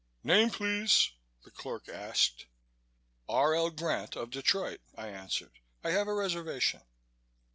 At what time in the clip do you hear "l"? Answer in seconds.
3.53-3.69